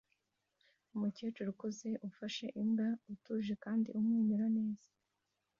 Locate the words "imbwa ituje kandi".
2.61-3.87